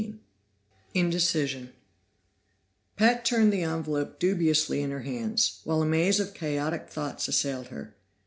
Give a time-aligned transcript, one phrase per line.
[0.01, 0.19] 13
[0.95, 1.73] Indecision
[2.97, 7.67] Pat turned the envelope dubiously in her hands, while a maze of chaotic thoughts assailed
[7.67, 7.93] her.